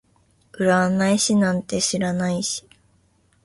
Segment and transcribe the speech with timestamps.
[0.53, 2.65] 占い師なんて知らないし